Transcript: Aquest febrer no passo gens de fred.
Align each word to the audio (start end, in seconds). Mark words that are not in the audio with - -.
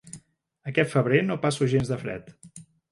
Aquest 0.71 0.91
febrer 0.95 1.21
no 1.29 1.39
passo 1.47 1.71
gens 1.77 1.95
de 1.95 2.03
fred. 2.05 2.37